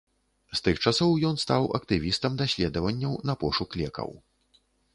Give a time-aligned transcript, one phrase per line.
[0.53, 4.09] З тых часоў ён стаў актывістам даследаванняў на пошук лекаў.